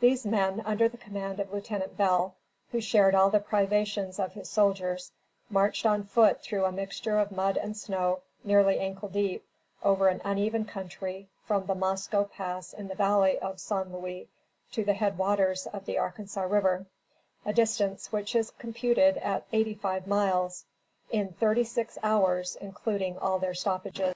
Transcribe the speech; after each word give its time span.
These 0.00 0.26
men, 0.26 0.60
under 0.66 0.88
the 0.88 0.96
command 0.96 1.38
of 1.38 1.52
Lieutenant 1.52 1.96
Beall, 1.96 2.34
who 2.72 2.80
shared 2.80 3.14
all 3.14 3.30
the 3.30 3.38
privations 3.38 4.18
of 4.18 4.32
his 4.32 4.50
soldiers, 4.50 5.12
marched 5.48 5.86
on 5.86 6.02
foot 6.02 6.42
through 6.42 6.64
a 6.64 6.72
mixture 6.72 7.16
of 7.16 7.30
mud 7.30 7.56
and 7.56 7.76
snow, 7.76 8.22
nearly 8.42 8.80
ankle 8.80 9.08
deep, 9.08 9.46
over 9.84 10.08
an 10.08 10.20
uneven 10.24 10.64
country, 10.64 11.28
from 11.44 11.66
the 11.66 11.76
Mosco 11.76 12.24
Pass 12.24 12.72
in 12.72 12.88
the 12.88 12.96
Valley 12.96 13.38
of 13.38 13.60
San 13.60 13.92
Luis, 13.92 14.26
to 14.72 14.82
the 14.84 14.94
head 14.94 15.16
waters 15.16 15.68
of 15.68 15.84
the 15.84 15.96
Arkansas 15.96 16.42
River, 16.42 16.86
a 17.46 17.52
distance 17.52 18.10
which 18.10 18.34
is 18.34 18.50
computed 18.58 19.16
at 19.18 19.46
eighty 19.52 19.74
five 19.74 20.08
miles, 20.08 20.64
in 21.12 21.34
thirty 21.34 21.62
six 21.62 21.98
hours, 22.02 22.56
including 22.60 23.16
all 23.16 23.38
their 23.38 23.54
stoppages. 23.54 24.12